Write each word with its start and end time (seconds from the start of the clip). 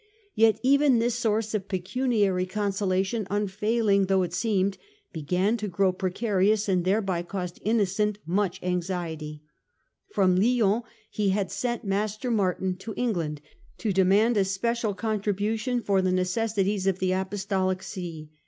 Yet 0.33 0.59
even 0.63 0.97
this 0.97 1.13
source 1.13 1.53
of 1.53 1.67
pecuniary 1.67 2.47
consolation, 2.47 3.27
unfailing 3.29 4.07
though 4.07 4.23
it 4.23 4.33
seemed, 4.33 4.79
began 5.13 5.57
to 5.57 5.67
grow 5.67 5.93
precarious 5.93 6.67
and 6.67 6.83
thereby 6.83 7.21
caused 7.21 7.59
Innocent 7.63 8.17
much 8.25 8.59
anxiety. 8.63 9.43
From 10.11 10.37
Lyons 10.37 10.85
he 11.11 11.29
had 11.29 11.51
sent 11.51 11.83
Master 11.83 12.31
Martin 12.31 12.77
to 12.77 12.95
England 12.97 13.41
to 13.77 13.93
demand 13.93 14.37
a 14.37 14.43
special 14.43 14.95
contribution 14.95 15.83
for 15.83 16.01
the 16.01 16.11
necessities 16.11 16.87
of 16.87 16.97
the 16.97 17.11
Apostolic 17.11 17.83
See. 17.83 18.31